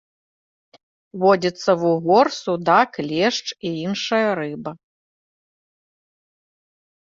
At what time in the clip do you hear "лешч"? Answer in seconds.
3.13-3.43